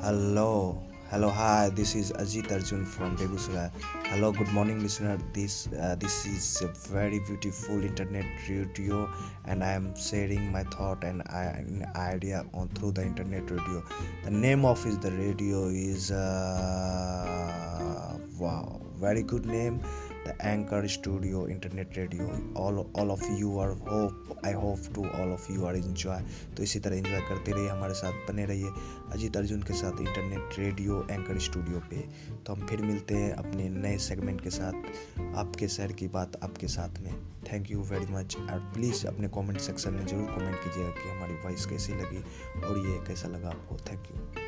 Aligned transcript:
Hello, 0.00 0.80
hello, 1.10 1.28
hi. 1.28 1.70
This 1.70 1.96
is 1.96 2.12
Ajit 2.12 2.52
Arjun 2.52 2.84
from 2.86 3.16
Begusarai. 3.16 3.70
Hello, 4.10 4.30
good 4.30 4.46
morning, 4.52 4.80
listener. 4.80 5.18
This 5.32 5.68
uh, 5.72 5.96
this 5.98 6.24
is 6.24 6.62
a 6.62 6.68
very 6.88 7.18
beautiful 7.18 7.82
internet 7.82 8.24
radio, 8.48 9.10
and 9.46 9.64
I 9.64 9.72
am 9.72 9.96
sharing 9.96 10.52
my 10.52 10.62
thought 10.62 11.02
and 11.02 11.22
idea 11.96 12.44
on 12.54 12.68
through 12.68 12.92
the 12.92 13.02
internet 13.02 13.50
radio. 13.50 13.82
The 14.22 14.30
name 14.30 14.64
of 14.64 14.86
is 14.86 14.98
the 14.98 15.10
radio 15.10 15.66
is 15.66 16.12
uh, 16.12 17.38
wow, 18.38 18.80
very 19.00 19.24
good 19.24 19.46
name. 19.46 19.80
The 20.28 20.34
Anchor 20.44 20.86
Studio, 20.88 21.48
Internet 21.48 21.96
Radio. 21.96 22.24
All 22.54 22.78
all 22.94 23.10
of 23.10 23.22
you 23.40 23.58
are 23.58 23.74
hope, 23.86 24.32
I 24.44 24.50
hope 24.52 24.88
to 24.96 25.04
all 25.18 25.30
of 25.32 25.46
you 25.52 25.64
are 25.68 25.74
enjoy. 25.78 26.16
तो 26.56 26.62
इसी 26.62 26.80
तरह 26.86 26.96
enjoy 26.96 27.20
करते 27.28 27.52
रहिए, 27.52 27.68
हमारे 27.68 27.94
साथ 28.00 28.12
बने 28.28 28.44
रहिए 28.46 28.72
अजीत 29.12 29.36
अर्जुन 29.36 29.62
के 29.70 29.74
साथ 29.78 30.00
इंटरनेट 30.00 30.58
रेडियो 30.58 31.00
एंकर 31.10 31.38
स्टूडियो 31.46 31.80
पे 31.90 32.02
तो 32.46 32.54
हम 32.54 32.66
फिर 32.66 32.82
मिलते 32.82 33.14
हैं 33.14 33.32
अपने 33.44 33.68
नए 33.78 33.96
सेगमेंट 34.08 34.40
के 34.40 34.50
साथ, 34.50 34.74
आपके 35.36 35.68
शहर 35.68 35.92
की 36.02 36.08
बात 36.18 36.36
आपके 36.42 36.68
साथ 36.76 37.00
में 37.06 37.12
थैंक 37.52 37.70
यू 37.70 37.82
वेरी 37.92 38.12
मच 38.14 38.36
और 38.40 38.60
प्लीज़ 38.74 39.06
अपने 39.06 39.28
कमेंट 39.38 39.60
सेक्शन 39.70 39.94
में 39.94 40.06
ज़रूर 40.06 40.28
कमेंट 40.36 40.56
कीजिएगा 40.64 40.90
कि 41.00 41.08
हमारी 41.08 41.40
वॉइस 41.44 41.66
कैसी 41.72 41.94
लगी 42.02 42.22
और 42.66 42.86
ये 42.86 42.98
कैसा 43.08 43.28
लगा 43.36 43.48
आपको 43.48 43.76
थैंक 43.90 44.10
यू 44.10 44.46